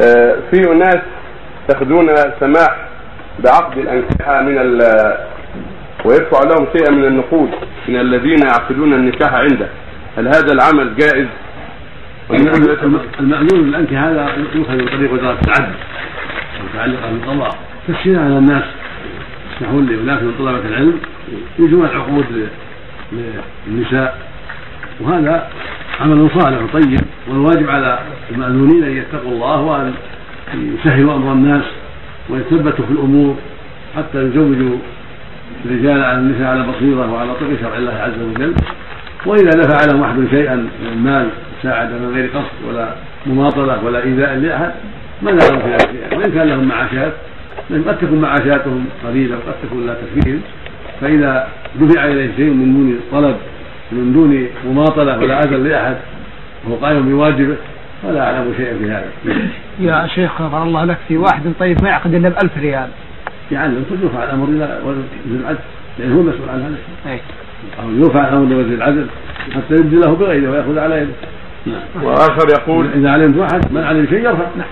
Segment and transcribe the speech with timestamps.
[0.00, 0.98] آه، في اناس
[1.70, 2.06] يأخذون
[2.40, 2.76] سماح
[3.38, 4.78] بعقد الأنكحة من ال
[6.04, 7.50] ويدفع لهم شيئا من النقود
[7.88, 9.68] من الذين يعقدون النكاح عنده.
[10.16, 11.26] هل هذا العمل جائز؟
[13.20, 15.72] المأذون بالأنكح هذا يؤخذ من طريق وزارة العدل
[16.64, 17.58] متعلقة بالقضاء.
[17.88, 18.64] تسهيلا على الناس
[19.56, 21.00] يسمحون لأناس من طلبة العلم
[21.58, 22.48] يجون العقود
[23.66, 24.18] للنساء.
[25.00, 25.48] وهذا
[26.00, 27.98] عمل صالح وطيب والواجب على
[28.30, 29.94] المأذونين أن يتقوا الله وأن
[30.54, 31.64] يسهلوا أمر الناس
[32.30, 33.36] ويتثبتوا في الأمور
[33.96, 34.76] حتى يزوجوا
[35.64, 38.54] الرجال على النساء على بصيرة وعلى طريق شرع الله عز وجل.
[39.26, 41.28] وإذا دفع لهم أحد شيئا من المال
[41.62, 42.88] ساعد من غير قصد ولا
[43.26, 44.72] مماطلة ولا إيذاء لأحد
[45.22, 47.12] ما لهم في ذلك وإن كان لهم معاشات
[47.70, 50.40] قد تكون معاشاتهم قليلة وقد تكون لا تكفيهم
[51.00, 51.48] فإذا
[51.80, 53.36] دفع إليه شيء من دون طلب
[53.92, 55.96] من دون مماطلة ولا أذى لأحد
[56.64, 57.56] وهو قائم بواجبه
[58.02, 59.10] فلا أعلم شيئا في هذا.
[59.88, 62.88] يا شيخ غفر الله لك في واحد طيب ما يعقد إلا بألف ريال.
[63.52, 65.58] يعلم يرفع الأمر إلى وزير العدل
[65.98, 67.12] لأنه هو المسؤول عن هذا.
[67.12, 67.20] أي.
[67.82, 69.06] أو يرفع الأمر لوزير العدل
[69.54, 71.12] حتى يبدي له بغيره ويأخذ على يده.
[71.66, 72.04] نعم.
[72.04, 74.46] وآخر يقول إذا علمت واحد من علم شيء يرفع.
[74.56, 74.66] نعم.